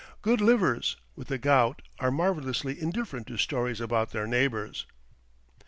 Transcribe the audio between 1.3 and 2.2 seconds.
gout, are